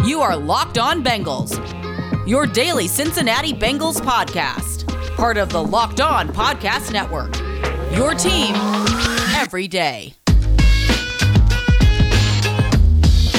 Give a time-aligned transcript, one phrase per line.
[0.00, 1.56] You are Locked On Bengals,
[2.26, 7.36] your daily Cincinnati Bengals podcast, part of the Locked On Podcast Network.
[7.96, 8.54] Your team
[9.36, 10.14] every day.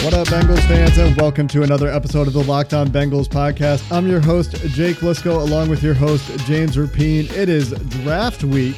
[0.05, 3.91] What up, Bengals fans, and welcome to another episode of the Locked On Bengals podcast.
[3.91, 7.29] I'm your host, Jake Liscow, along with your host, James Rapien.
[7.35, 8.77] It is draft week.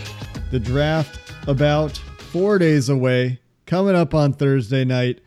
[0.49, 1.95] The draft about
[2.31, 5.21] four days away, coming up on Thursday night.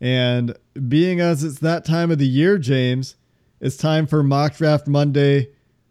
[0.00, 0.56] And
[0.88, 3.16] being as it's that time of the year, James,
[3.60, 5.48] it's time for Mock Draft Monday.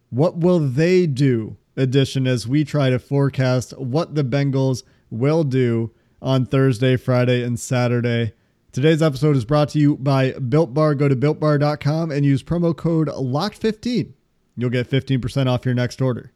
[0.09, 5.91] What will they do edition as we try to forecast what the Bengals will do
[6.21, 8.33] on Thursday, Friday, and Saturday.
[8.71, 10.95] Today's episode is brought to you by Built Bar.
[10.95, 14.13] Go to builtbar.com and use promo code LOCKED15.
[14.57, 16.31] You'll get 15% off your next order.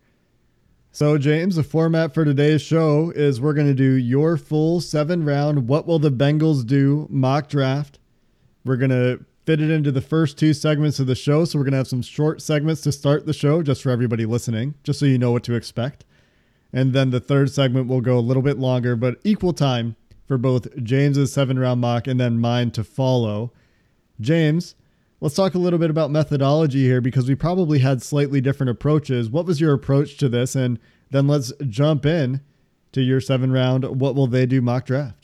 [0.91, 5.23] So, James, the format for today's show is we're going to do your full seven
[5.23, 7.99] round What Will the Bengals Do mock draft.
[8.65, 11.45] We're going to fit it into the first two segments of the show.
[11.45, 14.25] So, we're going to have some short segments to start the show just for everybody
[14.25, 16.05] listening, just so you know what to expect.
[16.71, 19.95] And then the third segment will go a little bit longer, but equal time
[20.27, 23.51] for both James's seven round mock and then mine to follow.
[24.21, 24.75] James,
[25.19, 29.29] let's talk a little bit about methodology here because we probably had slightly different approaches.
[29.29, 30.55] What was your approach to this?
[30.55, 32.41] And then let's jump in
[32.91, 33.83] to your seven round.
[33.99, 35.18] What will they do mock draft?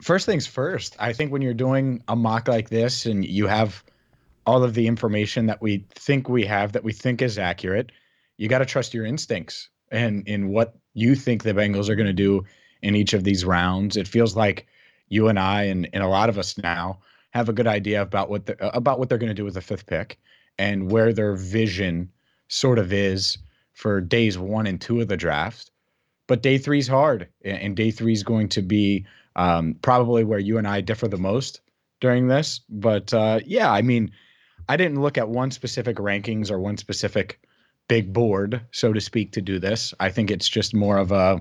[0.00, 3.82] First things first, I think when you're doing a mock like this and you have
[4.46, 7.90] all of the information that we think we have that we think is accurate,
[8.36, 12.06] you got to trust your instincts and in what you think the Bengals are going
[12.06, 12.44] to do
[12.82, 13.96] in each of these rounds.
[13.96, 14.66] It feels like
[15.08, 18.30] you and I and, and a lot of us now have a good idea about
[18.30, 20.18] what the, about what they're going to do with the fifth pick
[20.58, 22.10] and where their vision
[22.48, 23.38] sort of is
[23.72, 25.70] for days one and two of the draft.
[26.26, 29.06] But day three is hard, and day three is going to be
[29.36, 31.60] um, probably where you and I differ the most
[32.00, 32.60] during this.
[32.68, 34.10] But uh, yeah, I mean,
[34.68, 37.40] I didn't look at one specific rankings or one specific
[37.88, 39.94] big board, so to speak, to do this.
[40.00, 41.40] I think it's just more of a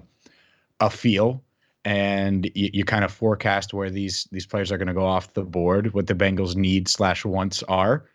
[0.81, 1.41] a feel
[1.85, 5.33] and you, you kind of forecast where these these players are going to go off
[5.33, 8.05] the board, what the Bengals need slash wants are,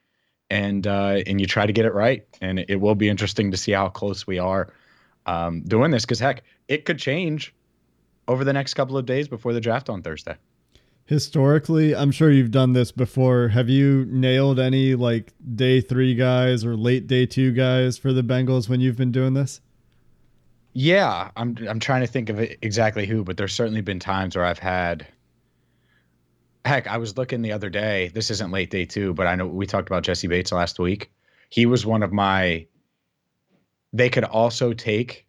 [0.51, 2.27] and uh, and you try to get it right.
[2.41, 4.73] And it, it will be interesting to see how close we are
[5.27, 7.55] um, doing this because heck, it could change
[8.29, 10.37] over the next couple of days before the draft on Thursday.
[11.07, 13.49] Historically, I'm sure you've done this before.
[13.49, 18.23] Have you nailed any like day three guys or late day two guys for the
[18.23, 19.61] Bengals when you've been doing this?
[20.73, 24.45] Yeah, I'm I'm trying to think of exactly who, but there's certainly been times where
[24.45, 25.05] I've had
[26.65, 28.09] heck, I was looking the other day.
[28.15, 31.11] This isn't late day two, but I know we talked about Jessie Bates last week.
[31.49, 32.67] He was one of my
[33.93, 35.27] they could also take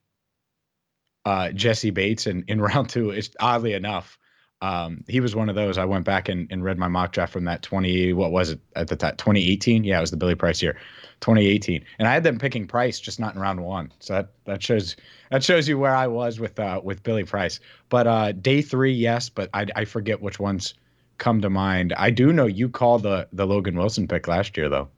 [1.25, 3.11] uh, Jessie Bates in, in round two.
[3.11, 4.17] It's oddly enough.
[4.61, 5.79] Um, he was one of those.
[5.79, 8.59] I went back and, and read my mock draft from that 20, what was it
[8.75, 9.15] at the time?
[9.17, 9.83] 2018?
[9.83, 10.73] Yeah, it was the Billy Price year,
[11.21, 11.83] 2018.
[11.97, 13.91] And I had them picking Price, just not in round one.
[13.99, 14.95] So that, that shows
[15.31, 17.59] that shows you where I was with uh, with Billy Price.
[17.89, 20.75] But uh, day three, yes, but I, I forget which ones
[21.17, 21.93] come to mind.
[21.97, 24.89] I do know you called the the Logan Wilson pick last year, though.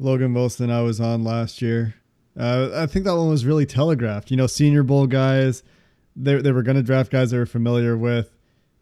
[0.00, 1.94] Logan Wilson, I was on last year.
[2.38, 4.30] Uh, I think that one was really telegraphed.
[4.30, 5.62] You know, Senior Bowl guys,
[6.16, 8.30] they they were going to draft guys they were familiar with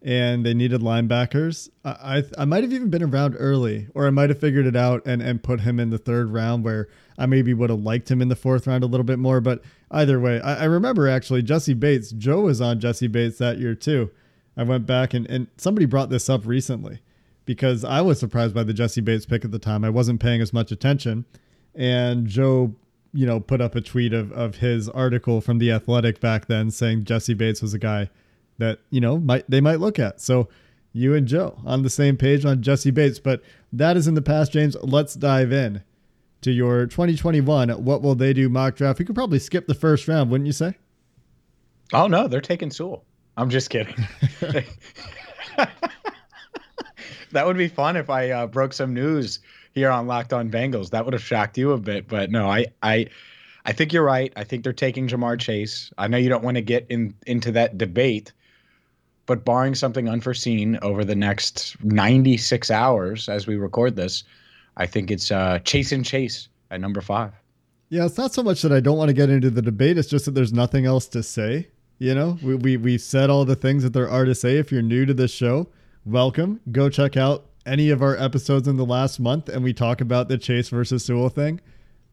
[0.03, 1.69] and they needed linebackers.
[1.85, 4.75] I, I, I might have even been around early, or I might have figured it
[4.75, 8.11] out and, and put him in the third round where I maybe would have liked
[8.11, 9.39] him in the fourth round a little bit more.
[9.39, 12.11] But either way, I, I remember actually Jessie Bates.
[12.11, 14.11] Joe was on Jessie Bates that year too.
[14.57, 16.99] I went back and, and somebody brought this up recently
[17.45, 19.85] because I was surprised by the Jessie Bates pick at the time.
[19.85, 21.25] I wasn't paying as much attention.
[21.73, 22.75] And Joe,
[23.13, 26.71] you know, put up a tweet of, of his article from The Athletic back then
[26.71, 28.09] saying Jessie Bates was a guy–
[28.57, 30.21] that you know might they might look at.
[30.21, 30.49] So
[30.91, 33.41] you and Joe on the same page on Jessie Bates, but
[33.71, 34.75] that is in the past, James.
[34.81, 35.83] Let's dive in
[36.41, 37.69] to your 2021.
[37.69, 38.99] What will they do mock draft?
[38.99, 40.75] We could probably skip the first round, wouldn't you say?
[41.91, 43.03] Oh no, they're taking Sewell.
[43.37, 43.95] I'm just kidding.
[47.31, 49.39] that would be fun if I uh, broke some news
[49.73, 50.91] here on Locked On Bengals.
[50.91, 53.07] That would have shocked you a bit, but no, I I
[53.65, 54.31] I think you're right.
[54.35, 55.91] I think they're taking Ja'Marr Chase.
[55.97, 58.31] I know you don't want to get in into that debate,
[59.25, 64.23] but barring something unforeseen over the next 96 hours as we record this,
[64.77, 67.31] I think it's uh, Chase and Chase at number five.
[67.89, 69.97] Yeah, it's not so much that I don't want to get into the debate.
[69.97, 71.67] It's just that there's nothing else to say.
[71.99, 74.57] You know, we, we, we said all the things that there are to say.
[74.57, 75.69] If you're new to this show,
[76.03, 76.59] welcome.
[76.71, 80.27] Go check out any of our episodes in the last month and we talk about
[80.27, 81.61] the Chase versus Sewell thing.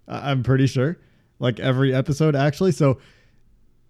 [0.06, 0.98] I'm pretty sure,
[1.38, 2.72] like every episode, actually.
[2.72, 2.98] So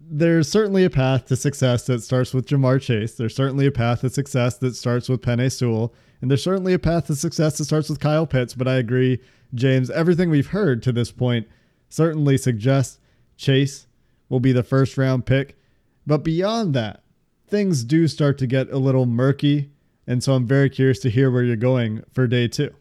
[0.00, 3.14] there's certainly a path to success that starts with Ja'Marr Chase.
[3.14, 5.94] There's certainly a path to success that starts with Penei Sewell.
[6.20, 9.20] And there's certainly a path to success that starts with Kyle Pitts, but I agree,
[9.54, 11.46] James, everything we've heard to this point
[11.88, 12.98] certainly suggests
[13.36, 13.86] Chase
[14.28, 15.58] will be the first round pick.
[16.06, 17.02] But beyond that,
[17.46, 19.70] things do start to get a little murky.
[20.10, 22.74] And so I'm very curious to hear where you're going for day two.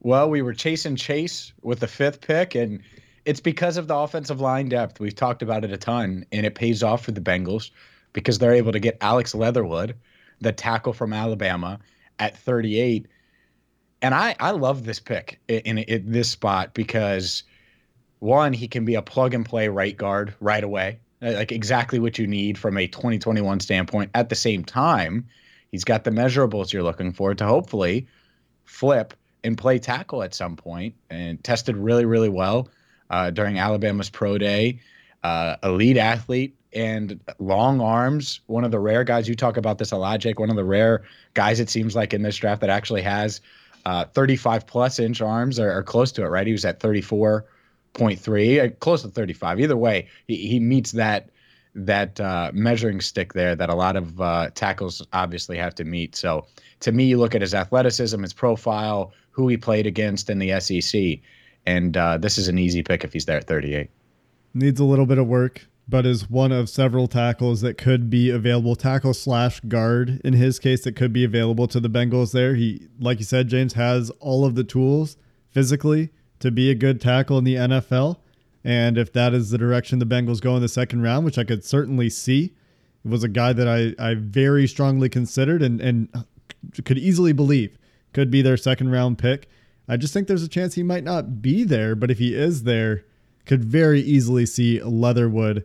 [0.00, 2.80] Well, we were chasing Chase with the fifth pick, and
[3.26, 4.98] it's because of the offensive line depth.
[4.98, 7.70] We've talked about it a ton, and it pays off for the Bengals
[8.14, 9.94] because they're able to get Alex Leatherwood,
[10.40, 11.78] the tackle from Alabama,
[12.18, 13.06] at 38.
[14.00, 17.42] And I, I love this pick in, in, in this spot because
[18.20, 22.18] one, he can be a plug and play right guard right away, like exactly what
[22.18, 24.10] you need from a 2021 standpoint.
[24.14, 25.28] At the same time,
[25.72, 28.06] he's got the measurables you're looking for to hopefully
[28.64, 32.68] flip and play tackle at some point and tested really, really well
[33.10, 34.78] uh, during Alabama's pro day.
[35.24, 38.40] Uh, elite athlete and long arms.
[38.46, 40.38] One of the rare guys you talk about this Jake.
[40.38, 41.02] One of the rare
[41.34, 43.40] guys it seems like in this draft that actually has
[43.84, 46.28] uh, 35 plus inch arms or, or, close to it.
[46.28, 49.60] Right, he was at 34.3, uh, close to 35.
[49.60, 51.30] Either way, he, he meets that
[51.74, 56.14] that uh, measuring stick there that a lot of uh, tackles obviously have to meet.
[56.14, 56.46] So
[56.80, 60.60] to me, you look at his athleticism, his profile, who he played against in the
[60.60, 61.20] SEC.
[61.64, 63.88] And uh, this is an easy pick if he's there at 38.
[64.54, 68.28] Needs a little bit of work, but is one of several tackles that could be
[68.28, 68.76] available.
[68.76, 72.54] Tackle slash guard in his case that could be available to the Bengals there.
[72.54, 75.16] He, like you said, James has all of the tools
[75.50, 76.10] physically
[76.40, 78.18] to be a good tackle in the NFL.
[78.64, 81.44] And if that is the direction the Bengals go in the second round, which I
[81.44, 82.54] could certainly see,
[83.04, 86.08] it was a guy that I, I very strongly considered and, and
[86.84, 87.76] could easily believe
[88.12, 89.48] could be their second round pick.
[89.88, 92.62] I just think there's a chance he might not be there, but if he is
[92.62, 93.04] there,
[93.46, 95.64] could very easily see Leatherwood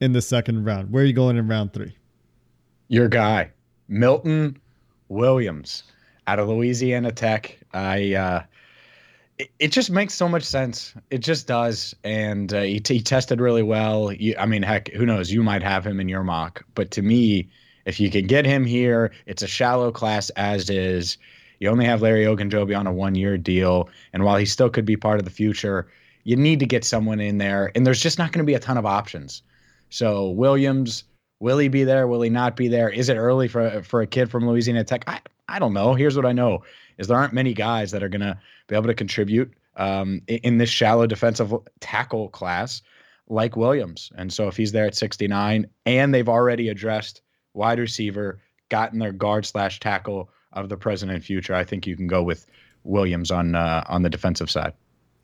[0.00, 0.90] in the second round.
[0.90, 1.96] Where are you going in round three?
[2.88, 3.50] Your guy,
[3.88, 4.58] Milton
[5.08, 5.84] Williams
[6.26, 7.58] out of Louisiana Tech.
[7.72, 8.42] I uh,
[9.58, 10.94] it, just makes so much sense.
[11.10, 14.12] It just does, and uh, he, t- he tested really well.
[14.12, 15.32] You, I mean, heck, who knows?
[15.32, 17.48] You might have him in your mock, but to me,
[17.84, 21.18] if you can get him here, it's a shallow class as is.
[21.60, 23.88] You only have Larry Ogunjobi on a one year deal.
[24.12, 25.86] And while he still could be part of the future,
[26.24, 27.70] you need to get someone in there.
[27.74, 29.42] And there's just not going to be a ton of options.
[29.90, 31.04] So Williams,
[31.40, 32.06] will he be there?
[32.06, 32.88] Will he not be there?
[32.88, 35.04] Is it early for for a kid from Louisiana Tech?
[35.06, 35.94] I, I don't know.
[35.94, 36.64] Here's what I know
[36.98, 40.58] is there aren't many guys that are going to be able to contribute um, in,
[40.58, 42.82] this shallow defensive tackle class
[43.28, 44.10] like Williams.
[44.16, 47.22] And so if he's there at 69 and they've already addressed
[47.54, 51.96] wide receiver, gotten their guard slash tackle of the present and future, I think you
[51.96, 52.46] can go with
[52.84, 54.74] Williams on uh, on the defensive side.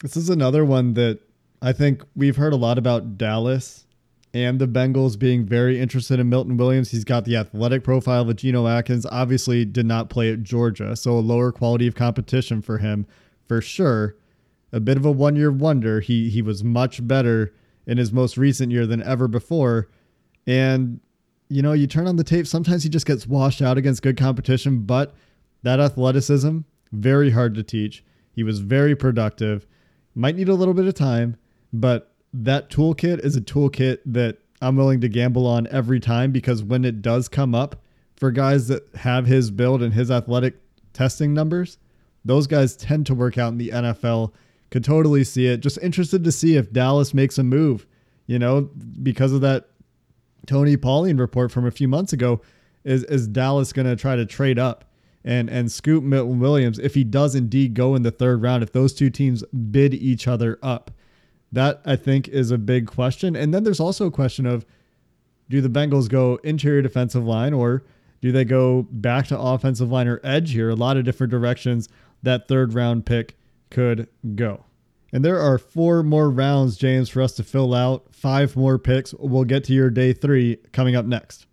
[0.02, 1.20] This is another one that
[1.60, 3.86] I think we've heard a lot about Dallas
[4.32, 6.90] and the Bengals being very interested in Milton Williams.
[6.90, 9.04] He's got the athletic profile of Geno Atkins.
[9.10, 13.06] Obviously, did not play at Georgia, so a lower quality of competition for him
[13.50, 14.14] for sure.
[14.72, 15.98] A bit of a one year wonder.
[15.98, 17.52] He he was much better
[17.84, 19.88] in his most recent year than ever before,
[20.46, 21.00] and
[21.48, 24.16] you know, you turn on the tape, sometimes he just gets washed out against good
[24.16, 25.16] competition, but
[25.64, 26.58] that athleticism,
[26.92, 28.04] very hard to teach.
[28.30, 29.66] He was very productive.
[30.14, 31.36] Might need a little bit of time,
[31.72, 36.62] but that toolkit is a toolkit that I'm willing to gamble on every time because
[36.62, 37.82] when it does come up
[38.14, 40.54] for guys that have his build and his athletic
[40.92, 41.78] testing numbers,
[42.24, 44.32] those guys tend to work out in the NFL.
[44.70, 45.58] Could totally see it.
[45.58, 47.86] Just interested to see if Dallas makes a move,
[48.26, 48.70] you know,
[49.02, 49.68] because of that
[50.46, 52.40] Tony Pauline report from a few months ago
[52.84, 54.84] is is Dallas going to try to trade up
[55.24, 58.72] and and scoop Milton Williams if he does indeed go in the third round if
[58.72, 60.90] those two teams bid each other up.
[61.52, 63.34] That I think is a big question.
[63.34, 64.64] And then there's also a question of
[65.48, 67.84] do the Bengals go interior defensive line or
[68.20, 70.70] do they go back to offensive line or edge here?
[70.70, 71.88] A lot of different directions
[72.22, 73.36] that third round pick
[73.70, 74.64] could go.
[75.12, 78.14] And there are four more rounds, James, for us to fill out.
[78.14, 79.12] Five more picks.
[79.14, 81.46] We'll get to your day three coming up next.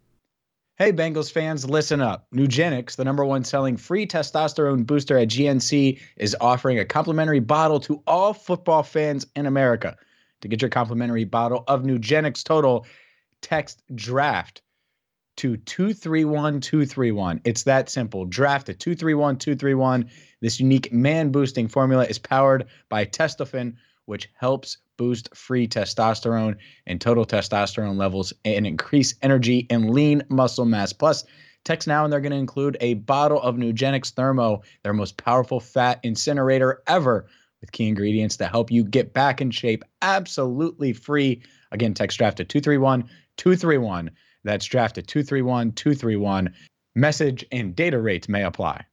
[0.78, 2.28] Hey, Bengals fans, listen up.
[2.32, 7.80] Nugenix, the number one selling free testosterone booster at GNC, is offering a complimentary bottle
[7.80, 9.98] to all football fans in America.
[10.42, 12.86] To get your complimentary bottle of Nugenix Total,
[13.42, 14.62] text DRAFT
[15.38, 17.42] to 231231.
[17.46, 18.26] It's that simple.
[18.26, 20.10] Draft to 231231.
[20.42, 23.76] This unique man boosting formula is powered by Testofen,
[24.06, 30.66] which helps boost free testosterone and total testosterone levels and increase energy and lean muscle
[30.66, 30.92] mass.
[30.92, 31.24] Plus,
[31.64, 35.60] text now and they're going to include a bottle of Nugenix Thermo, their most powerful
[35.60, 37.28] fat incinerator ever,
[37.62, 41.42] with key ingredients to help you get back in shape absolutely free.
[41.72, 44.12] Again, text draft to 231 231.
[44.48, 46.54] That's draft to 231 231.
[46.96, 48.86] Message and data rates may apply.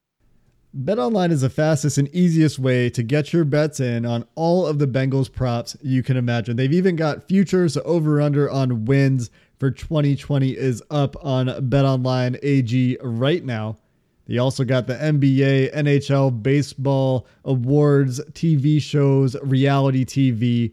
[0.82, 4.80] BetOnline is the fastest and easiest way to get your bets in on all of
[4.80, 6.56] the Bengals props you can imagine.
[6.56, 9.30] They've even got futures over under on wins
[9.60, 13.78] for 2020 is up on BetOnline AG right now.
[14.26, 20.72] They also got the NBA, NHL, baseball, awards, TV shows, reality TV.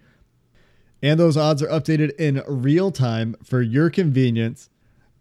[1.03, 4.70] And those odds are updated in real time for your convenience.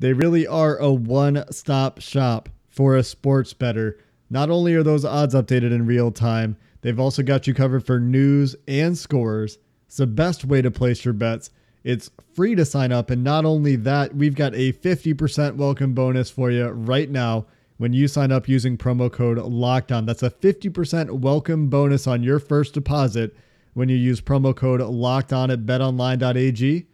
[0.00, 3.97] They really are a one stop shop for a sports better
[4.30, 7.99] not only are those odds updated in real time, they've also got you covered for
[7.99, 9.59] news and scores.
[9.88, 11.50] It's the best way to place your bets.
[11.83, 13.11] It's free to sign up.
[13.11, 17.47] And not only that, we've got a 50% welcome bonus for you right now
[17.78, 20.07] when you sign up using promo code LOCKDOWN.
[20.07, 23.35] That's a 50% welcome bonus on your first deposit
[23.75, 26.87] when you use promo code LOCKDOWN at betonline.ag.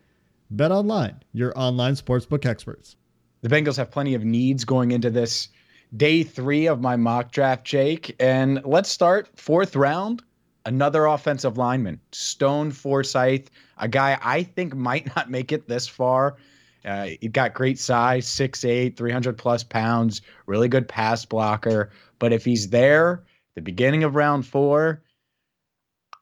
[0.55, 2.97] BetOnline, your online sportsbook experts.
[3.43, 5.49] The Bengals have plenty of needs going into this
[5.97, 8.15] day three of my mock draft, Jake.
[8.21, 10.23] And let's start fourth round.
[10.65, 13.47] Another offensive lineman, Stone Forsythe,
[13.79, 16.39] a guy I think might not make it this far.
[16.85, 21.91] Uh, he got great size, 6'8, 300 plus pounds, really good pass blocker.
[22.19, 23.25] But if he's there,
[23.55, 25.03] the beginning of round four,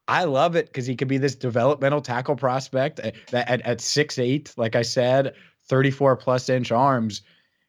[0.06, 3.78] I love it because he could be this developmental tackle prospect eh, at, at, at
[3.78, 5.34] 6'8, like I said,
[5.68, 7.22] 34 plus inch arms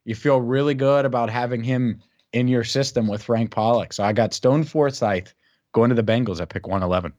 [0.05, 2.01] you feel really good about having him
[2.31, 3.91] in your system with Frank Pollack.
[3.91, 5.27] So I got Stone Forsythe
[5.73, 7.11] going to the Bengals at pick 111.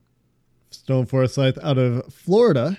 [0.70, 2.78] Stone Forsythe out of Florida,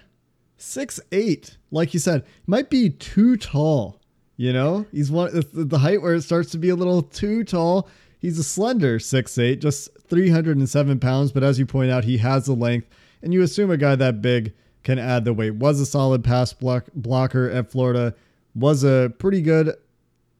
[0.57, 1.57] six eight.
[1.71, 3.99] Like you said, might be too tall.
[4.37, 7.89] You know, he's one the height where it starts to be a little too tall.
[8.19, 11.31] He's a slender six eight, just 307 pounds.
[11.31, 12.87] But as you point out, he has the length,
[13.21, 15.55] and you assume a guy that big can add the weight.
[15.55, 18.15] Was a solid pass block, blocker at Florida.
[18.55, 19.75] Was a pretty good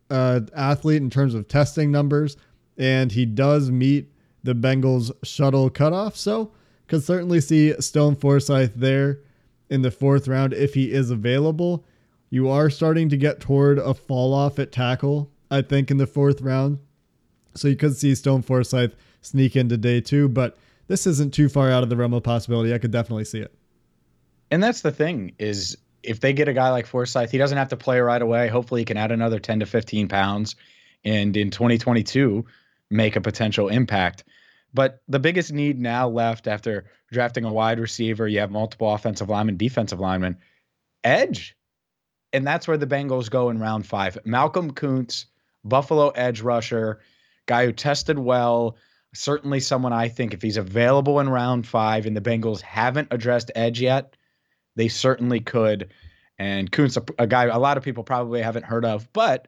[0.10, 2.38] uh, athlete in terms of testing numbers,
[2.78, 4.12] and he does meet
[4.44, 6.16] the Bengals shuttle cutoff.
[6.16, 6.52] So,
[6.88, 9.20] could certainly see Stone Forsythe there
[9.70, 11.86] in the fourth round if he is available.
[12.30, 16.08] You are starting to get toward a fall off at tackle, I think, in the
[16.08, 16.80] fourth round.
[17.56, 18.94] So you could see Stone Forsythe
[19.28, 20.58] sneak into day two, but
[20.88, 22.74] this isn't too far out of the realm of possibility.
[22.74, 23.54] I could definitely see it.
[24.50, 27.70] And that's the thing is if they get a guy like Forsythe, he doesn't have
[27.70, 28.48] to play right away.
[28.48, 30.56] Hopefully, he can add another 10 to 15 pounds
[31.04, 32.46] and in 2022
[32.90, 34.24] make a potential impact.
[34.74, 39.30] But the biggest need now left after drafting a wide receiver, you have multiple offensive
[39.30, 40.38] linemen, defensive linemen,
[41.04, 41.56] edge.
[42.34, 44.18] And that's where the Bengals go in round five.
[44.26, 45.26] Malcolm Koonce,
[45.64, 47.00] Buffalo edge rusher,
[47.46, 48.78] guy who tested well.
[49.14, 53.52] Certainly someone I think if he's available in round five and the Bengals haven't addressed
[53.56, 54.16] edge yet,
[54.76, 55.90] they certainly could.
[56.40, 59.48] And Koonce, a, a guy a lot of people probably haven't heard of, but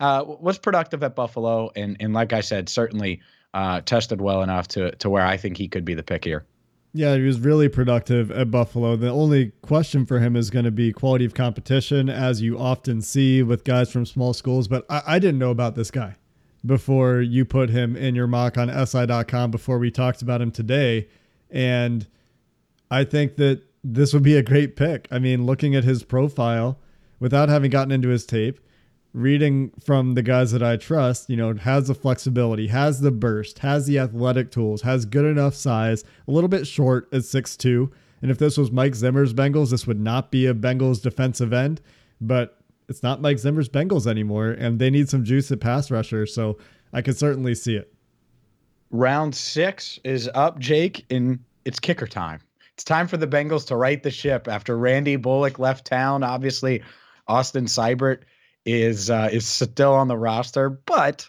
[0.00, 3.20] uh, was productive at Buffalo, and and like I said, certainly
[3.54, 6.46] uh, tested well enough to to where I think he could be the pick here.
[6.94, 8.96] Yeah, he was really productive at Buffalo.
[8.96, 13.02] The only question for him is going to be quality of competition, as you often
[13.02, 14.68] see with guys from small schools.
[14.68, 16.16] But I, I didn't know about this guy
[16.64, 21.08] before you put him in your mock on SI.com before we talked about him today.
[21.50, 22.06] And
[22.90, 25.08] I think that this would be a great pick.
[25.10, 26.78] I mean, looking at his profile
[27.20, 28.60] without having gotten into his tape,
[29.12, 33.60] reading from the guys that I trust, you know, has the flexibility, has the burst,
[33.60, 37.90] has the athletic tools, has good enough size, a little bit short at 6'2.
[38.20, 41.80] And if this was Mike Zimmer's Bengals, this would not be a Bengals defensive end,
[42.20, 42.57] but
[42.88, 46.26] it's not Mike Zimmer's Bengals anymore, and they need some juice at pass rusher.
[46.26, 46.58] So
[46.92, 47.92] I could certainly see it.
[48.90, 52.40] Round six is up, Jake, and it's kicker time.
[52.72, 56.22] It's time for the Bengals to right the ship after Randy Bullock left town.
[56.22, 56.82] Obviously,
[57.26, 58.20] Austin Seibert
[58.64, 61.28] is uh, is still on the roster, but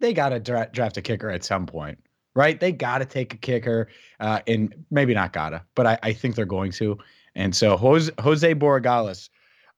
[0.00, 1.98] they got to dra- draft a kicker at some point,
[2.34, 2.58] right?
[2.58, 6.34] They got to take a kicker, uh, and maybe not gotta, but I, I think
[6.34, 6.98] they're going to.
[7.34, 9.28] And so Jose, Jose Borregales,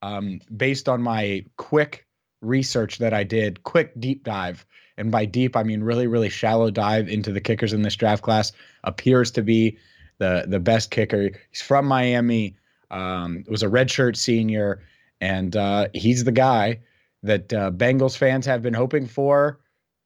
[0.05, 2.07] um, based on my quick
[2.43, 4.67] research that I did, quick deep dive,
[4.99, 8.23] and by deep I mean really really shallow dive into the kickers in this draft
[8.23, 8.53] class,
[8.85, 9.79] appears to be
[10.19, 11.31] the the best kicker.
[11.51, 12.57] He's from Miami.
[12.91, 14.83] Um, was a redshirt senior,
[15.21, 16.81] and uh, he's the guy
[17.23, 19.59] that uh, Bengals fans have been hoping for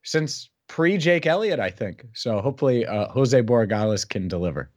[0.04, 2.06] since pre Jake Elliott, I think.
[2.14, 4.70] So hopefully, uh, Jose Borregales can deliver.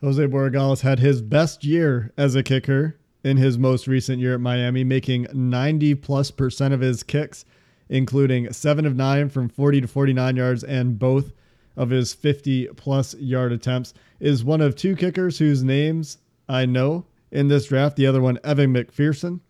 [0.00, 4.40] Jose Borregales had his best year as a kicker in his most recent year at
[4.40, 7.44] Miami, making 90 plus percent of his kicks,
[7.88, 11.32] including seven of nine from 40 to 49 yards and both
[11.76, 17.06] of his 50 plus yard attempts, is one of two kickers whose names I know
[17.30, 17.96] in this draft.
[17.96, 19.40] The other one, Evan McPherson.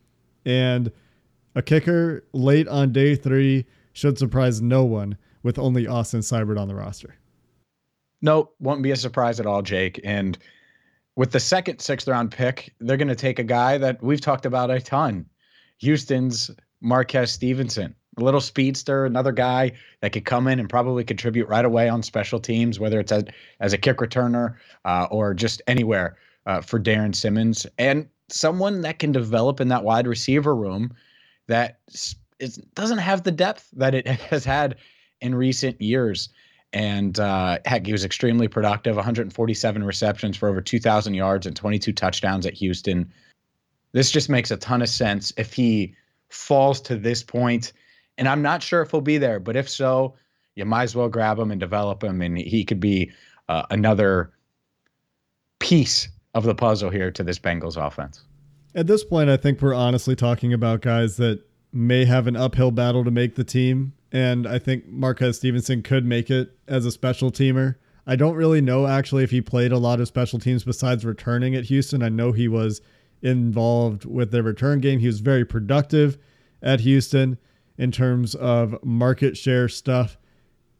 [0.44, 0.92] And
[1.54, 6.68] a kicker late on day three should surprise no one with only Austin Seibert on
[6.68, 7.16] the roster.
[8.20, 10.00] No, won't be a surprise at all, Jake.
[10.04, 10.38] And
[11.18, 14.46] with the second sixth round pick, they're going to take a guy that we've talked
[14.46, 15.26] about a ton
[15.78, 16.48] Houston's
[16.80, 21.64] Marquez Stevenson, a little speedster, another guy that could come in and probably contribute right
[21.64, 23.24] away on special teams, whether it's as,
[23.58, 29.00] as a kick returner uh, or just anywhere uh, for Darrin Simmons, and someone that
[29.00, 30.94] can develop in that wide receiver room
[31.48, 31.80] that
[32.38, 34.76] is, doesn't have the depth that it has had
[35.20, 36.28] in recent years.
[36.72, 41.92] And uh, heck, he was extremely productive 147 receptions for over 2,000 yards and 22
[41.92, 43.10] touchdowns at Houston.
[43.92, 45.94] This just makes a ton of sense if he
[46.28, 47.72] falls to this point.
[48.18, 50.14] And I'm not sure if he'll be there, but if so,
[50.56, 52.20] you might as well grab him and develop him.
[52.20, 53.12] And he could be
[53.48, 54.30] uh, another
[55.58, 58.24] piece of the puzzle here to this Bengals offense.
[58.74, 61.40] At this point, I think we're honestly talking about guys that
[61.72, 66.04] may have an uphill battle to make the team and I think Marquez Stevenson could
[66.04, 67.76] make it as a special teamer.
[68.06, 71.54] I don't really know actually if he played a lot of special teams besides returning
[71.54, 72.02] at Houston.
[72.02, 72.80] I know he was
[73.20, 75.00] involved with their return game.
[75.00, 76.16] He was very productive
[76.62, 77.38] at Houston
[77.76, 80.16] in terms of market share stuff.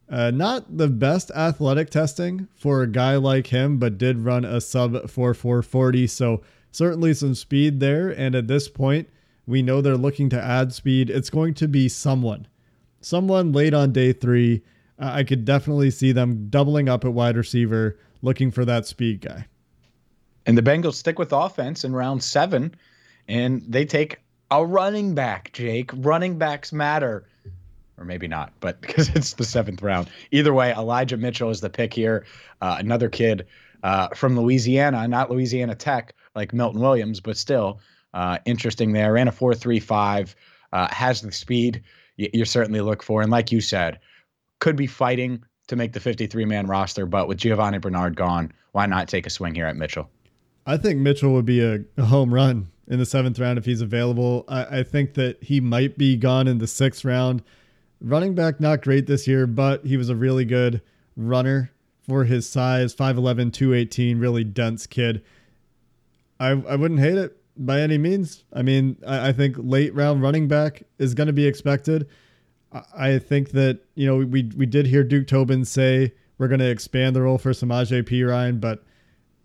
[0.09, 4.59] Uh, not the best athletic testing for a guy like him, but did run a
[4.59, 6.07] sub 4440.
[6.07, 8.09] So certainly some speed there.
[8.09, 9.07] And at this point,
[9.45, 11.11] we know they're looking to add speed.
[11.11, 12.47] It's going to be someone
[13.01, 14.63] someone late on day three.
[14.99, 19.21] Uh, I could definitely see them doubling up at wide receiver, looking for that speed
[19.21, 19.47] guy.
[20.45, 22.75] And the Bengals stick with offense in round seven,
[23.27, 24.19] and they take
[24.51, 25.91] a running back, Jake.
[25.93, 27.25] Running backs matter.
[27.97, 30.09] Or maybe not, but because it's the seventh round.
[30.31, 32.25] Either way, Elijah Mitchell is the pick here.
[32.61, 33.45] Uh, another kid
[33.83, 37.79] uh, from Louisiana, not Louisiana Tech like Milton Williams, but still
[38.13, 39.13] uh, interesting there.
[39.13, 40.35] Ran a 4.35,
[40.71, 41.83] uh, has the speed
[42.19, 43.21] you, certainly look for.
[43.21, 43.99] And like you said,
[44.59, 48.85] could be fighting to make the 53 man roster, but with Giovani Bernard gone, why
[48.85, 50.09] not take a swing here at Mitchell?
[50.65, 53.81] I think Mitchell would be a, a home run in the seventh round if he's
[53.81, 54.45] available.
[54.47, 57.43] I, I, think that he might be gone in the sixth round.
[58.01, 60.81] Running back, not great this year, but he was a really good
[61.15, 61.71] runner
[62.07, 65.23] for his size 5'11, 218, really dense kid.
[66.39, 68.43] I, I wouldn't hate it by any means.
[68.53, 72.07] I mean, I, I think late round running back is going to be expected.
[72.71, 76.59] I, I think that you know we we did hear Duke Tobin say we're going
[76.59, 78.83] to expand the role for Samaje Perine, but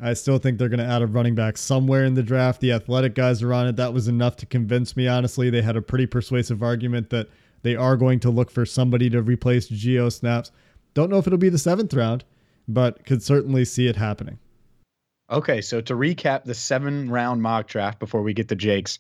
[0.01, 2.61] I still think they're going to add a running back somewhere in the draft.
[2.61, 3.77] The athletic guys are on it.
[3.77, 5.09] That was enough to convince me.
[5.09, 7.29] Honestly, they had a pretty persuasive argument that
[7.63, 10.53] they are going to look for somebody to replace Geo Snaps.
[10.93, 12.25] Don't know if it'll be the seventh round,
[12.69, 14.39] but could certainly see it happening.
[15.31, 18.99] Okay, so to recap the seven round mock draft before we get to Jake's,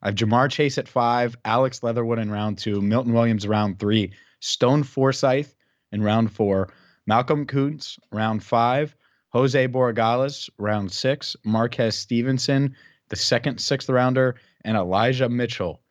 [0.00, 4.12] I have Ja'Marr Chase at five, Alex Leatherwood in round two, Milton Williams round three,
[4.40, 5.48] Stone Forsythe
[5.92, 6.72] in round four,
[7.06, 8.96] Malcolm Koonce round five,
[9.30, 12.74] Jose Borregales round six, Marquez Stevenson,
[13.10, 15.82] the second sixth rounder, and Elijah Mitchell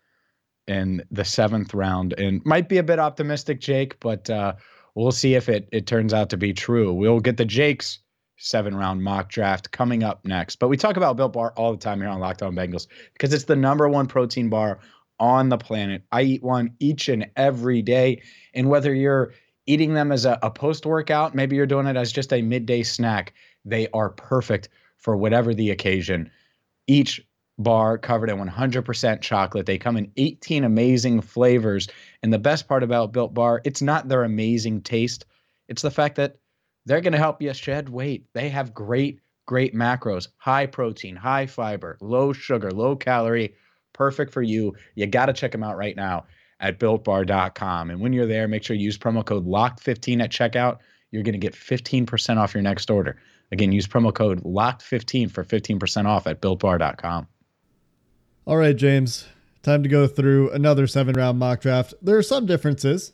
[0.67, 2.13] in the seventh round.
[2.17, 4.53] And might be a bit optimistic, Jake, but uh,
[4.95, 6.91] we'll see if it it turns out to be true.
[6.91, 7.99] We'll get the Jakes
[8.37, 10.57] seven round mock draft coming up next.
[10.57, 13.33] But we talk about Built Bar all the time here on Locked On Bengals because
[13.33, 14.79] it's the number one protein bar
[15.19, 16.03] on the planet.
[16.11, 18.21] I eat one each and every day.
[18.53, 19.33] And whether you're
[19.65, 22.83] eating them as a, a post workout, maybe you're doing it as just a midday
[22.83, 26.29] snack, they are perfect for whatever the occasion.
[26.87, 27.21] Each
[27.57, 29.65] bar covered in 100% chocolate.
[29.65, 31.87] They come in 18 amazing flavors.
[32.21, 35.25] And the best part about Built Bar, it's not their amazing taste,
[35.67, 36.37] it's the fact that
[36.85, 38.25] they're going to help you shed weight.
[38.33, 43.55] They have great, great macros, high protein, high fiber, low sugar, low calorie,
[43.93, 44.73] perfect for you.
[44.95, 46.25] You got to check them out right now
[46.59, 47.89] at builtbar.com.
[47.89, 50.79] And when you're there, make sure you use promo code LOCK15 at checkout.
[51.11, 53.17] You're going to get 15% off your next order.
[53.51, 57.27] Again, use promo code LOCKED15 for 15% off at builtbar.com.
[58.45, 59.27] All right, James,
[59.63, 61.93] time to go through another seven round mock draft.
[62.01, 63.13] There are some differences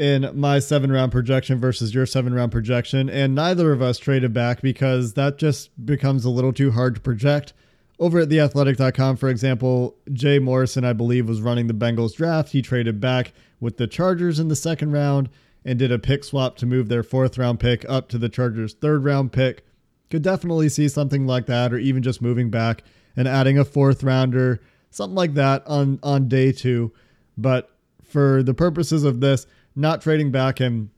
[0.00, 4.32] in my seven round projection versus your seven round projection, and neither of us traded
[4.32, 7.52] back because that just becomes a little too hard to project.
[7.98, 12.52] Over at theathletic.com, for example, Jay Morrison, I believe, was running the Bengals draft.
[12.52, 15.28] He traded back with the Chargers in the second round
[15.66, 18.72] and did a pick swap to move their fourth round pick up to the Chargers'
[18.72, 19.66] third round pick.
[20.08, 22.84] Could definitely see something like that, or even just moving back
[23.18, 26.90] and adding a fourth rounder, something like that on, on day two.
[27.36, 27.70] But
[28.02, 30.60] for the purposes of this, not trading back.
[30.60, 30.90] And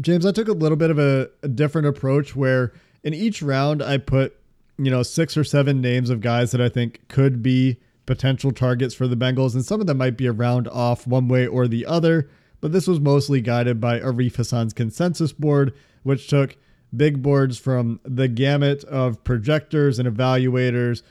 [0.00, 3.82] James, I took a little bit of a, a different approach where in each round
[3.82, 4.36] I put,
[4.78, 8.94] you know, six or seven names of guys that I think could be potential targets
[8.94, 9.54] for the Bengals.
[9.54, 12.28] And some of them might be a round off one way or the other.
[12.60, 16.56] but this was mostly guided by Arif Hasan's consensus board, which took
[16.94, 21.02] big boards from the gamut of projectors and evaluators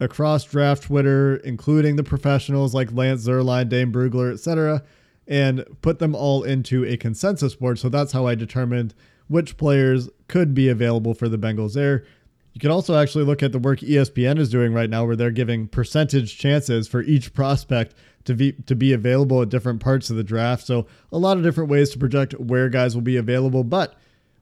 [0.00, 4.82] across draft Twitter, including the professionals like Lance Zierlein, Dane Brugler, etc.,
[5.26, 7.78] and put them all into a consensus board.
[7.78, 8.94] So that's how I determined
[9.28, 12.04] which players could be available for the Bengals there.
[12.52, 15.32] You can also actually look at the work ESPN is doing right now, where they're
[15.32, 17.94] giving percentage chances for each prospect
[18.26, 20.64] to be to be available at different parts of the draft.
[20.64, 23.64] So a lot of different ways to project where guys will be available.
[23.64, 23.96] But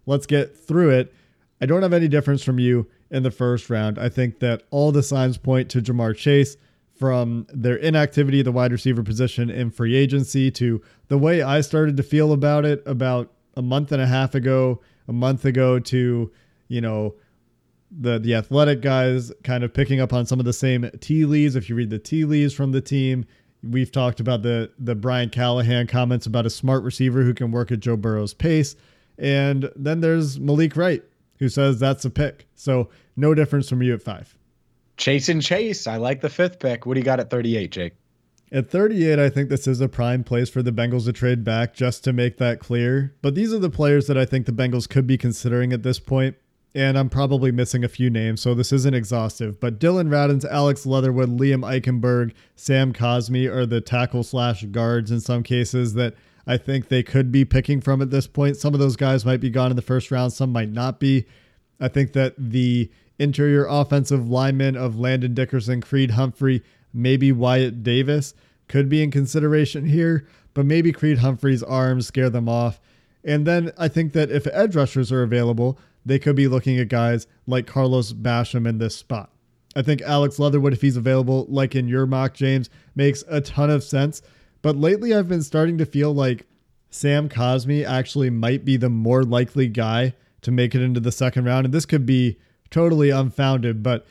[0.04, 1.14] let's get through it.
[1.60, 3.98] I don't have any difference from you in the first round.
[3.98, 6.56] I think that all the signs point to Ja'Marr Chase
[7.02, 11.60] from their inactivity at the wide receiver position in free agency to the way I
[11.60, 15.80] started to feel about it about a month and a half ago, a month ago
[15.80, 16.30] to,
[16.68, 17.16] you know,
[17.90, 21.56] the the athletic guys kind of picking up on some of the same tea leaves.
[21.56, 23.24] If you read the tea leaves from the team,
[23.68, 27.72] we've talked about the the Brian Callahan comments about a smart receiver who can work
[27.72, 28.76] at Joe Burrow's pace,
[29.18, 31.02] and then there's Malik Wright
[31.40, 32.46] who says that's a pick.
[32.54, 34.38] So no difference from you at five.
[35.02, 35.88] Chase and Chase.
[35.88, 36.86] I like the fifth pick.
[36.86, 37.94] What do you got at 38, Jake?
[38.52, 41.74] At 38, I think this is a prime place for the Bengals to trade back,
[41.74, 43.12] just to make that clear.
[43.20, 45.98] But these are the players that I think the Bengals could be considering at this
[45.98, 46.36] point.
[46.72, 49.58] and I'm probably missing a few names, so this isn't exhaustive.
[49.58, 55.20] But Dillon Radunz, Alex Leatherwood, Liam Eichenberg, Sam Cosmi are the tackle slash guards in
[55.20, 56.14] some cases that
[56.46, 58.56] I think they could be picking from at this point.
[58.56, 61.26] Some of those guys might be gone in the first round, some might not be.
[61.80, 62.88] I think that the
[63.22, 68.34] interior offensive linemen of Landon Dickerson, Creed Humphrey, maybe Wyatt Davis
[68.68, 72.80] could be in consideration here, but maybe Creed Humphrey's arms scare them off.
[73.24, 76.88] And then I think that if edge rushers are available, they could be looking at
[76.88, 79.30] guys like Carlos Basham in this spot.
[79.74, 83.70] I think Alex Leatherwood, if he's available, like in your mock, James, makes a ton
[83.70, 84.20] of sense.
[84.60, 86.46] But lately, I've been starting to feel like
[86.90, 91.44] Sam Cosmi actually might be the more likely guy to make it into the second
[91.44, 91.64] round.
[91.64, 92.38] And this could be
[92.72, 94.04] totally unfounded, but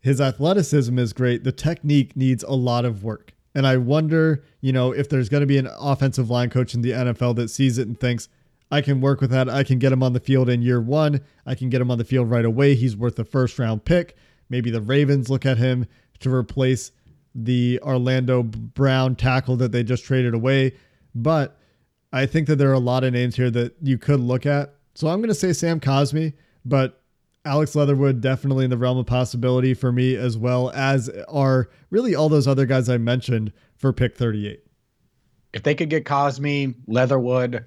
[0.00, 1.44] his athleticism is great.
[1.44, 3.32] The technique needs a lot of work.
[3.54, 6.82] And I wonder, you know, if there's going to be an offensive line coach in
[6.82, 8.28] the NFL that sees it and thinks,
[8.70, 9.48] I can work with that.
[9.48, 11.22] I can get him on the field in year one.
[11.46, 12.74] I can get him on the field right away.
[12.74, 14.16] He's worth a first round pick.
[14.50, 15.86] Maybe the Ravens look at him
[16.20, 16.92] to replace
[17.34, 20.74] the Orlando Brown tackle that they just traded away.
[21.14, 21.58] But
[22.12, 24.74] I think that there are a lot of names here that you could look at.
[24.94, 26.97] So I'm going to say Sam Cosmi, but
[27.48, 32.14] Alex Leatherwood definitely in the realm of possibility for me, as well as are really
[32.14, 34.62] all those other guys I mentioned for pick 38.
[35.54, 37.64] If they could get Cosmi, Leatherwood,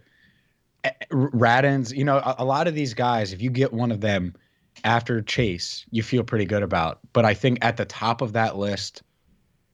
[0.84, 4.02] eh, Radunz, you know, a, a, lot of these guys, if you get one of
[4.02, 4.36] them
[4.84, 7.00] after Chase, you feel pretty good about.
[7.12, 9.02] But I think at the top of that list,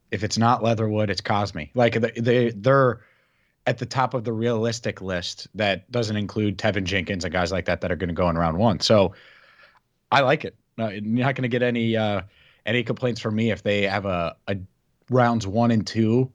[0.10, 1.70] if it's not Leatherwood, it's Cosmi.
[1.76, 3.02] Like they, they they're
[3.66, 7.66] at the top of the realistic list that doesn't include Teven Jenkins and guys like
[7.66, 8.80] that that are going to go in round one.
[8.80, 9.14] So
[10.12, 10.56] I like it.
[10.80, 12.22] Uh, you're not going to get any uh,
[12.66, 14.58] any complaints from me if they have a, a
[15.10, 16.32] rounds one and two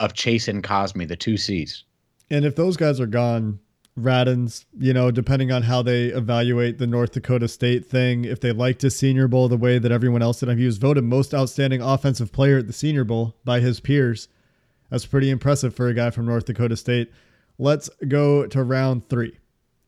[0.00, 1.84] of Chase and Cosmi, the two C's.
[2.30, 3.60] And if those guys are gone,
[3.98, 8.52] Radunz, you know, depending on how they evaluate the North Dakota State thing, if they
[8.52, 11.82] liked his Senior Bowl the way that everyone else did, he was voted most outstanding
[11.82, 14.28] offensive player at the Senior Bowl by his peers.
[14.88, 17.12] That's pretty impressive for a guy from North Dakota State.
[17.58, 19.38] Let's go to round three.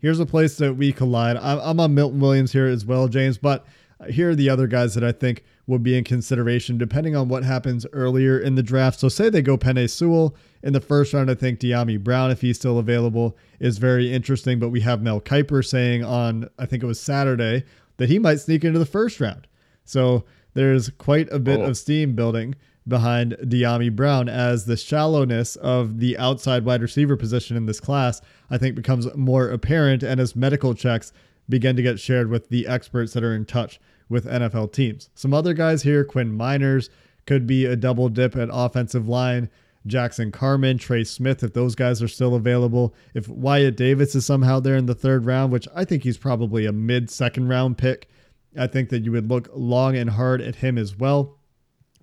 [0.04, 1.38] Here's a place that we collide.
[1.38, 3.64] I'm on Milton Williams here as well, James, but
[3.98, 7.26] uh, here are the other guys that I think would be in consideration depending on
[7.26, 9.00] what happens earlier in the draft.
[9.00, 12.42] So, say they go Penei Sewell in the first round, I think Dyami Brown, if
[12.42, 14.58] he's still available, is very interesting.
[14.58, 17.64] But we have Mel Kiper saying on, I think it was Saturday,
[17.96, 19.46] that he might sneak into the first round.
[19.86, 21.64] So there's quite a bit oh.
[21.64, 27.56] of steam building behind Dyami Brown as the shallowness of the outside wide receiver position
[27.56, 28.20] in this class,
[28.50, 30.02] I think, becomes more apparent.
[30.02, 31.12] And as medical checks
[31.48, 35.10] begin to get shared with the experts that are in touch with NFL teams.
[35.14, 36.88] Some other guys here, Quinn Meinerz
[37.26, 39.48] could be a double dip at offensive line.
[39.86, 42.94] Jackson Carman, Trey Smith, if those guys are still available.
[43.12, 46.64] If Wyatt Davis is somehow there in the third round, which I think he's probably
[46.64, 48.08] a mid second round pick,
[48.58, 51.38] I think that you would look long and hard at him as well.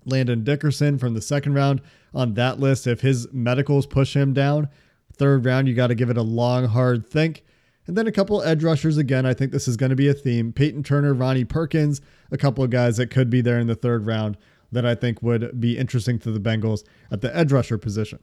[0.04, 1.80] Landon Dickerson from the second round
[2.14, 2.86] on that list.
[2.86, 4.68] If his medicals push him down,
[5.16, 7.44] third round, you got to give it a long, hard think.
[7.86, 9.26] And then a couple edge rushers again.
[9.26, 10.52] I think this is going to be a theme.
[10.52, 14.06] Peyton Turner, Ronnie Perkins, a couple of guys that could be there in the third
[14.06, 14.36] round
[14.70, 18.20] that I think would be interesting to the Bengals at the edge rusher position.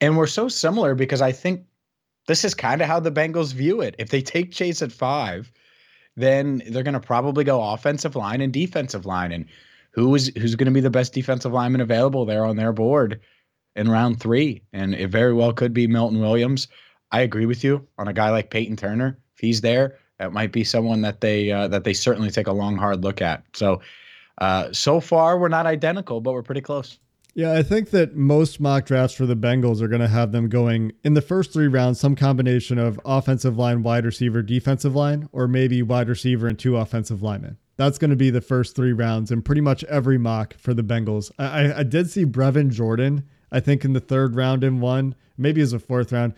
[0.00, 1.64] And we're so similar because I think
[2.26, 3.94] this is kind of how the Bengals view it.
[3.98, 5.52] If they take Chase at five,
[6.16, 9.32] then they're going to probably go offensive line and defensive line.
[9.32, 9.46] And
[9.92, 13.20] who is who's going to be the best defensive lineman available there on their board
[13.76, 14.62] in round three?
[14.72, 16.68] And it very well could be Milton Williams.
[17.10, 19.18] I agree with you on a guy like Peyton Turner.
[19.34, 22.52] If he's there, that might be someone that they uh, that they certainly take a
[22.52, 23.44] long, hard look at.
[23.54, 23.80] So,
[24.38, 26.98] uh, so far we're not identical, but we're pretty close.
[27.34, 30.50] Yeah, I think that most mock drafts for the Bengals are going to have them
[30.50, 35.28] going in the first three rounds, some combination of offensive line, wide receiver, defensive line,
[35.32, 37.56] or maybe wide receiver and two offensive linemen.
[37.82, 40.84] That's going to be the first three rounds in pretty much every mock for the
[40.84, 41.32] Bengals.
[41.38, 45.60] I, I did see Brevin Jordan, I think, in the third round in one, maybe
[45.60, 46.34] as a fourth round.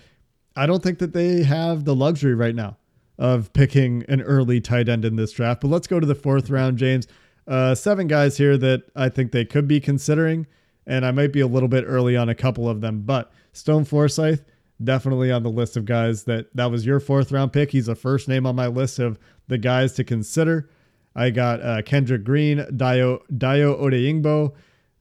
[0.57, 2.79] I don't think that they have the luxury right now
[3.19, 5.61] of picking an early tight end in this draft.
[5.61, 7.07] But let's go to the fourth round, James.
[7.47, 10.47] Uh, seven guys here that I think they could be considering
[10.87, 13.85] and I might be a little bit early on a couple of them, but Stone
[13.85, 14.41] Forsythe
[14.83, 17.71] definitely on the list of guys that that was your fourth round pick.
[17.71, 20.69] He's a first name on my list of the guys to consider.
[21.15, 24.53] I got uh, Kendrick Green, Dayo Dayo Odeyingbo,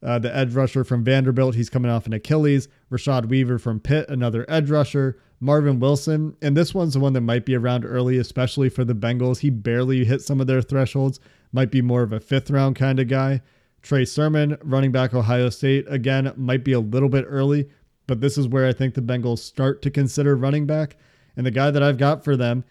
[0.03, 1.55] uh, the edge rusher from Vanderbilt.
[1.55, 2.67] He's coming off an Achilles.
[2.91, 5.17] Rashad Weaver from Pitt, another edge rusher.
[5.43, 8.95] Marvin Wilson, and this one's the one that might be around early, especially for the
[8.95, 9.39] Bengals.
[9.39, 11.19] He barely hit some of their thresholds.
[11.51, 13.41] Might be more of a fifth round kind of guy.
[13.81, 17.69] Trey Sermon, running back Ohio State, again, might be a little bit early,
[18.07, 20.95] but this is where I think the Bengals start to consider running back.
[21.35, 22.63] And the guy that I've got for them,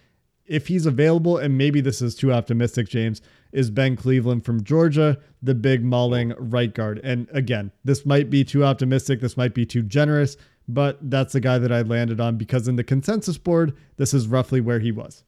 [0.47, 5.19] if he's available, and maybe this is too optimistic, James, is Ben Cleveland from Georgia,
[5.43, 7.01] the big mauling right guard.
[7.05, 9.21] And again, this might be too optimistic.
[9.21, 10.37] This might be too generous,
[10.69, 14.27] but that's the guy that I landed on because in the consensus board, this is
[14.27, 15.23] roughly where he was.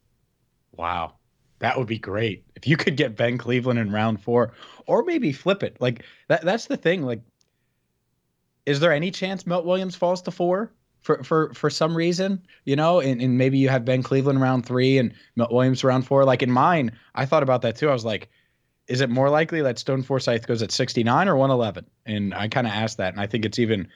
[0.76, 1.14] Wow.
[1.60, 4.52] That would be great if you could get Ben Cleveland in round four,
[4.86, 5.76] or maybe flip it.
[5.80, 6.42] Like that.
[6.42, 7.02] That's the thing.
[7.02, 7.22] Like,
[8.66, 10.72] is there any chance Milt Williams falls to four
[11.04, 12.42] for for for some reason?
[12.64, 16.06] You know, and, and maybe you have Ben Cleveland round three and Milt Williams round
[16.06, 16.24] four.
[16.24, 17.88] Like in mine, I thought about that too.
[17.88, 18.28] I was like,
[18.88, 21.86] is it more likely that Stone Forsythe goes at 69 or 111?
[22.06, 23.86] And I kind of asked that, and I think it's even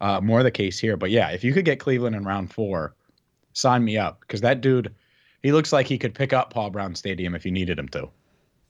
[0.00, 0.96] uh, more the case here.
[0.96, 2.94] But yeah, if you could get Cleveland in round four,
[3.52, 4.92] sign me up because that dude
[5.42, 8.08] he looks like he could pick up Paul Brown Stadium if you needed him to.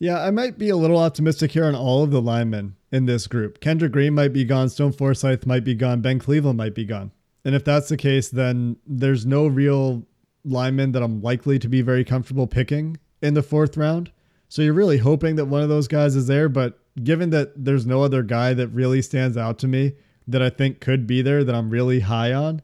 [0.00, 3.28] Yeah, I might be a little optimistic here on all of the linemen in this
[3.28, 3.60] group.
[3.60, 7.12] Kendrick Green might be gone, Stone Forsythe might be gone, Ben Cleveland might be gone.
[7.44, 10.06] And if that's the case, then there's no real
[10.44, 14.10] lineman that I'm likely to be very comfortable picking in the fourth round.
[14.48, 16.48] So you're really hoping that one of those guys is there.
[16.48, 19.94] But given that there's no other guy that really stands out to me
[20.28, 22.62] that I think could be there that I'm really high on,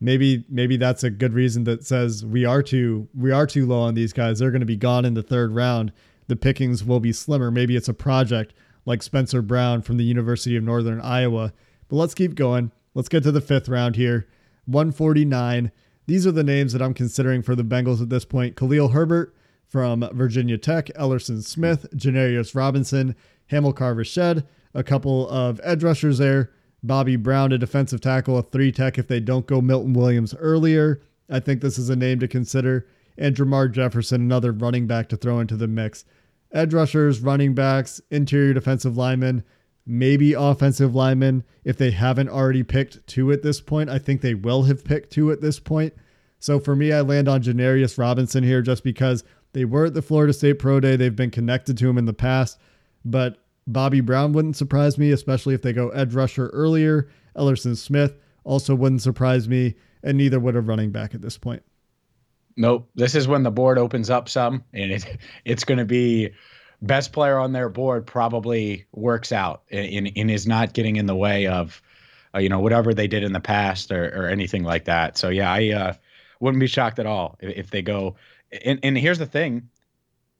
[0.00, 3.80] maybe maybe that's a good reason that says we are too we are too low
[3.80, 4.38] on these guys.
[4.38, 5.92] They're going to be gone in the third round.
[6.26, 7.50] The pickings will be slimmer.
[7.50, 8.54] Maybe it's a project
[8.86, 11.52] like Spencer Brown from the University of Northern Iowa.
[11.88, 12.70] But let's keep going.
[12.94, 14.28] Let's get to the fifth round here.
[14.66, 15.72] 149.
[16.06, 18.56] These are the names that I'm considering for the Bengals at this point.
[18.56, 19.34] Khalil Herbert
[19.66, 23.16] from Virginia Tech, Ellerson Smith, Janarius Robinson,
[23.50, 26.52] Hamilcar Rashed, a couple of edge rushers there.
[26.82, 31.00] Bobby Brown, a defensive tackle, a three tech if they don't go Milton Williams earlier.
[31.30, 32.86] I think this is a name to consider.
[33.16, 36.04] And Jermar Jefferson, another running back to throw into the mix.
[36.52, 39.44] Edge rushers, running backs, interior defensive linemen,
[39.86, 41.44] maybe offensive linemen.
[41.64, 45.10] If they haven't already picked two at this point, I think they will have picked
[45.10, 45.94] two at this point.
[46.38, 50.02] So for me, I land on Janarius Robinson here just because they were at the
[50.02, 50.96] Florida State Pro Day.
[50.96, 52.58] They've been connected to him in the past,
[53.04, 57.08] but Bobby Brown wouldn't surprise me, especially if they go edge rusher earlier.
[57.36, 61.62] Ellerson Smith also wouldn't surprise me, and neither would a running back at this point.
[62.56, 62.88] Nope.
[62.94, 66.30] This is when the board opens up some, and it, it's going to be
[66.86, 71.14] best player on their board probably works out and, and is not getting in the
[71.14, 71.80] way of,
[72.34, 75.16] uh, you know, whatever they did in the past or, or anything like that.
[75.16, 75.94] So yeah, I uh,
[76.40, 78.16] wouldn't be shocked at all if, if they go.
[78.64, 79.68] And, and here's the thing.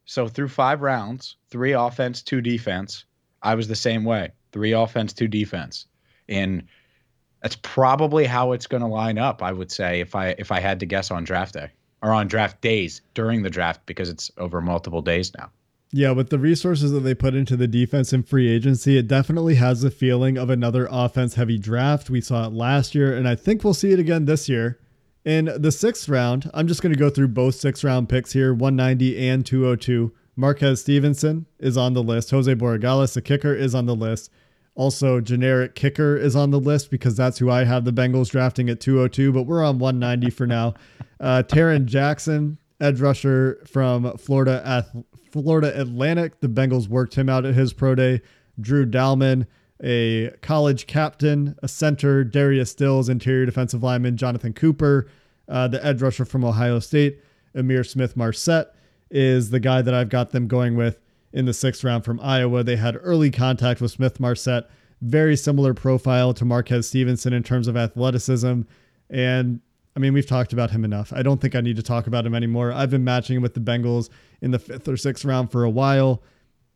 [0.05, 3.05] So through five rounds, three offense, two defense,
[3.43, 4.33] I was the same way.
[4.53, 5.87] Three offense, two defense.
[6.29, 6.65] And
[7.43, 10.61] that's probably how it's going to line up, I would say, if I if I
[10.61, 11.71] had to guess on draft day
[12.03, 15.51] or on draft days during the draft because it's over multiple days now.
[15.97, 19.55] Yeah, with the resources that they put into the defense and free agency, it definitely
[19.55, 22.11] has the feeling of another offense heavy draft.
[22.11, 24.81] We saw it last year, and I think we'll see it again this year.
[25.25, 28.53] In the sixth round, I'm just going to go through both six round picks here
[28.53, 30.13] 190 and 202.
[30.35, 32.33] Marquez Stevenson is on the list.
[32.33, 34.33] Jose Borregales, the kicker, is on the list.
[34.75, 38.69] Also, generic kicker is on the list because that's who I have the Bengals drafting
[38.69, 40.75] at 202, but we're on 190 for now.
[41.21, 44.85] Uh, Tarron Jackson, edge rusher from Florida
[45.35, 46.39] Florida Atlantic.
[46.39, 48.23] The Bengals worked him out at his pro day.
[48.61, 49.49] Drew Dalman,
[49.83, 52.23] a college captain, a center.
[52.23, 54.17] Darius Stills, interior defensive lineman.
[54.17, 55.09] Jonathan Cooper,
[55.49, 57.21] uh, the edge rusher from Ohio State.
[57.53, 58.77] Ihmir Smith-Marsette
[59.11, 61.01] is the guy that I've got them going with
[61.33, 62.63] in the sixth round from Iowa.
[62.63, 64.71] They had early contact with Smith-Marsette,
[65.03, 68.61] very similar profile to Marquez Stevenson in terms of athleticism.
[69.11, 69.61] And
[69.97, 71.13] I mean, we've talked about him enough.
[71.15, 72.73] I don't think I need to talk about him anymore.
[72.73, 74.09] I've been matching him with the Bengals
[74.41, 76.23] in the fifth or sixth round for a while.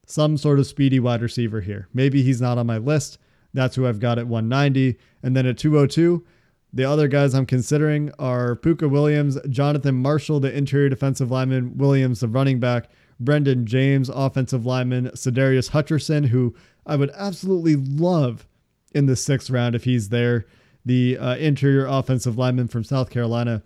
[0.07, 1.89] Some sort of speedy wide receiver here.
[1.93, 3.19] Maybe he's not on my list.
[3.53, 4.99] That's who I've got at 190.
[5.23, 6.25] And then at 202,
[6.73, 12.21] the other guys I'm considering are Pooka Williams, Jonathan Marshall, the interior defensive lineman, Williams,
[12.21, 12.91] the running back,
[13.23, 16.55] Brenden Jaimes, offensive lineman, Sadarius Hutcherson, who
[16.87, 18.47] I would absolutely love
[18.95, 20.47] in the sixth round if he's there,
[20.89, 23.63] the uh, interior offensive lineman from South Carolina,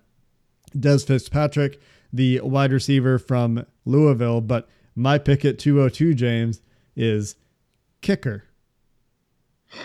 [0.77, 1.81] Dez Fitzpatrick,
[2.13, 4.41] the wide receiver from Louisville.
[4.41, 6.61] But my pick at 202, James,
[6.97, 7.37] is
[8.01, 8.43] kicker.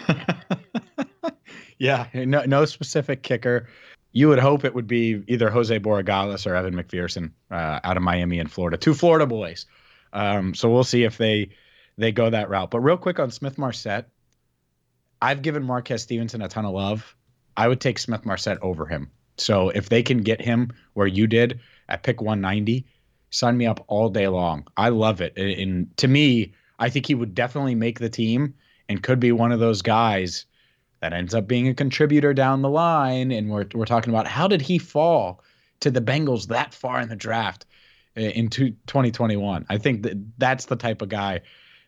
[1.77, 3.67] yeah, no, no specific kicker.
[4.13, 8.03] You would hope it would be either Jose Borregales or Evan McPherson uh, out of
[8.03, 9.67] Miami and Florida, two Florida boys.
[10.11, 11.49] Um, so we'll see if they
[11.99, 12.71] they go that route.
[12.71, 14.09] But real quick on Smith Marsette,
[15.21, 17.15] I've given Marquez Stevenson a ton of love.
[17.57, 19.09] I would take Smith Marsette over him.
[19.37, 22.85] So if they can get him where you did at pick 190,
[23.31, 24.65] sign me up all day long.
[24.77, 25.37] I love it.
[25.37, 28.53] And to me, I think he would definitely make the team
[28.87, 30.45] and could be one of those guys
[31.01, 33.31] that ends up being a contributor down the line.
[33.31, 35.43] And we're, we're talking about how did he fall
[35.81, 37.65] to the Bengals that far in the draft
[38.15, 39.65] in 2021?
[39.69, 41.41] I think that that's the type of guy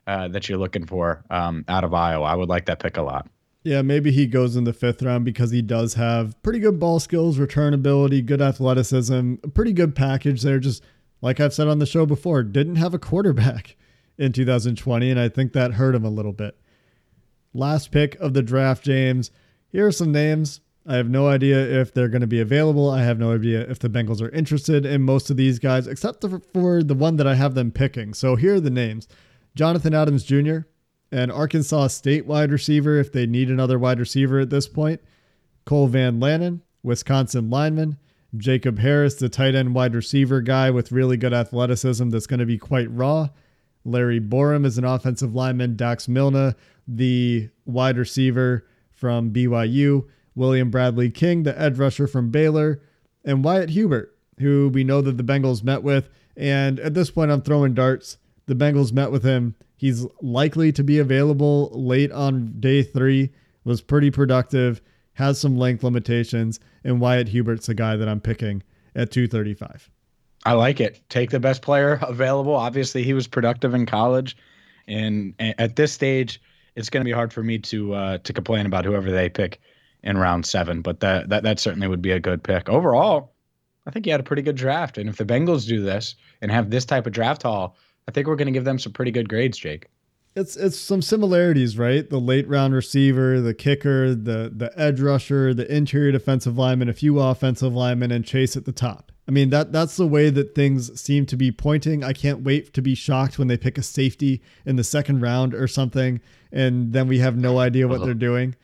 [0.07, 2.25] uh, that you're looking for um, out of Iowa.
[2.25, 3.27] I would like that pick a lot.
[3.63, 6.99] Yeah, maybe he goes in the fifth round because he does have pretty good ball
[6.99, 10.59] skills, return ability, good athleticism, a pretty good package there.
[10.59, 10.83] Just
[11.21, 13.75] like I've said on the show before, didn't have a quarterback
[14.17, 16.57] in 2020, and I think that hurt him a little bit.
[17.53, 19.31] Last pick of the draft, James.
[19.67, 20.61] Here are some names.
[20.87, 22.89] I have no idea if they're going to be available.
[22.89, 26.25] I have no idea if the Bengals are interested in most of these guys, except
[26.53, 28.13] for the one that I have them picking.
[28.13, 29.07] So here are the names
[29.55, 30.59] Jonathan Adams Jr.,
[31.11, 35.01] an Arkansas State wide receiver if they need another wide receiver at this point.
[35.65, 37.97] Cole Van Lanen, Wisconsin lineman.
[38.37, 42.45] Jacob Harris, the tight end wide receiver guy with really good athleticism that's going to
[42.45, 43.29] be quite raw.
[43.83, 45.75] Larry Borom is an offensive lineman.
[45.75, 46.53] Dax Milne,
[46.87, 50.07] the wide receiver from BYU.
[50.35, 52.81] William Bradley King, the edge rusher from Baylor.
[53.25, 56.09] And Wyatt Hubert, who we know that the Bengals met with.
[56.37, 58.17] And at this point, I'm throwing darts.
[58.45, 59.55] The Bengals met with him.
[59.79, 63.31] He's likely to be available late on day three,
[63.63, 64.81] was pretty productive,
[65.13, 66.59] has some length limitations.
[66.83, 68.61] And Wyatt Hubert's the guy that I'm picking
[68.93, 69.89] at 235.
[70.43, 71.01] I like it.
[71.07, 72.53] Take the best player available.
[72.53, 74.35] Obviously, he was productive in college,
[74.85, 76.41] and, at this stage,
[76.75, 79.61] it's going to be hard for me to uh, to complain about whoever they pick
[80.03, 80.81] in round seven.
[80.81, 83.33] But that, that that certainly would be a good pick overall.
[83.85, 86.51] I think he had a pretty good draft, and if the Bengals do this and
[86.51, 87.77] have this type of draft haul,
[88.09, 89.85] I think we're going to give them some pretty good grades, Jake.
[90.35, 92.09] It's it's some similarities, right?
[92.09, 96.93] The late round receiver, the kicker, the the edge rusher, the interior defensive lineman, a
[96.93, 99.11] few offensive linemen, and Chase at the top.
[99.27, 102.03] I mean that that's the way that things seem to be pointing.
[102.03, 105.53] I can't wait to be shocked when they pick a safety in the second round
[105.53, 106.19] or something,
[106.51, 108.55] and then we have no idea what they're doing.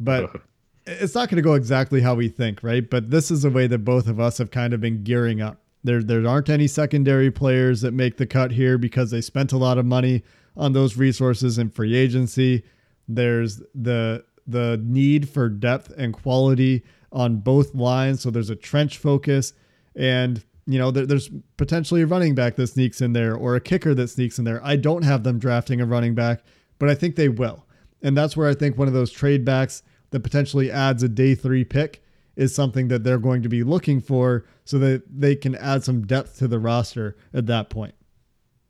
[0.00, 0.40] But
[0.86, 2.88] it's not going to go exactly how we think, right?
[2.88, 5.60] But this is a way that both of us have kind of been gearing up.
[5.86, 9.56] There there aren't any secondary players that make the cut here because they spent a
[9.56, 10.22] lot of money
[10.56, 12.64] on those resources in free agency.
[13.08, 18.98] There's the the need for depth and quality on both lines, so there's a trench
[18.98, 19.52] focus
[19.94, 23.60] and you know, there, there's potentially a running back that sneaks in there or a
[23.60, 24.60] kicker that sneaks in there.
[24.64, 26.42] I don't have them drafting a running back,
[26.78, 27.64] but I think they will.
[28.02, 31.34] And that's where I think one of those trade backs that potentially adds a day
[31.34, 32.02] three pick
[32.36, 36.06] is something that they're going to be looking for so that they can add some
[36.06, 37.94] depth to the roster at that point.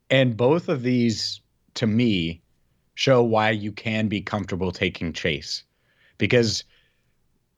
[0.09, 1.41] And both of these,
[1.75, 2.43] to me,
[2.95, 5.65] show why you can be comfortable taking Chase.
[6.19, 6.65] Because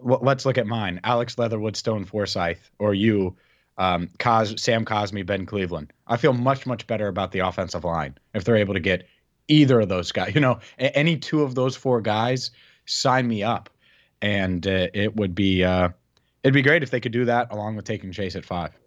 [0.01, 3.37] let's look at mine Alex Leatherwood, Stone Forsythe, or you
[3.77, 5.93] um, Cos- Sam Cosmi, Ben Cleveland.
[6.07, 9.07] I feel much, much better about the offensive line if they're able to get
[9.47, 10.35] either of those guys.
[10.35, 12.51] You know, any two of those four guys,
[12.87, 13.71] sign me up.
[14.21, 15.91] And uh, it would be uh,
[16.43, 18.79] it'd be great if they could do that along with taking Chase at five.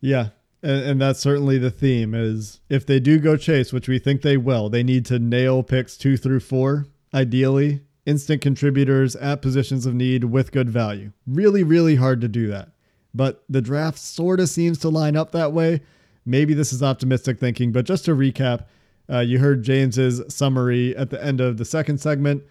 [0.00, 0.30] Yeah,
[0.62, 4.22] and, and, that's certainly the theme is if they do go Chase, which we think
[4.22, 9.84] they will, they need to nail picks two through four, ideally, instant contributors at positions
[9.84, 11.12] of need with good value.
[11.26, 12.70] Really, really hard to do that
[13.14, 15.80] but the draft sort of seems to line up that way.
[16.24, 18.66] Maybe this is optimistic thinking, but just to recap,
[19.10, 22.42] uh, you heard James's summary at the end of the second segment.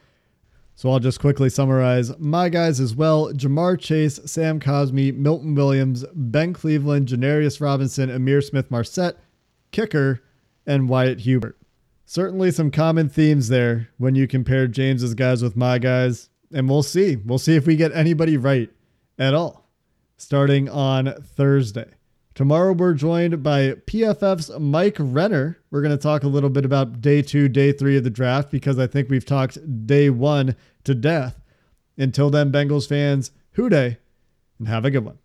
[0.79, 6.05] So I'll just quickly summarize my guys as well Ja'Marr Chase, Sam Cosmi, Milton Williams,
[6.13, 9.17] Ben Cleveland, Janarius Robinson, Ihmir Smith Marsette,
[9.71, 10.23] kicker,
[10.65, 11.57] and Wyatt Hubert.
[12.05, 16.81] Certainly some common themes there when you compare James's guys with my guys, and we'll
[16.81, 17.17] see.
[17.17, 18.69] We'll see if we get anybody right
[19.17, 19.69] at all.
[20.15, 21.89] starting on Thursday.
[22.39, 25.59] Tomorrow, we're joined by PFF's Mike Renner.
[25.71, 28.49] We're going to talk a little bit about day two, day three of the draft
[28.49, 31.41] because I think we've talked day one to death.
[31.97, 33.97] Until then, Bengals fans, Who Dey
[34.57, 35.17] and have a good one.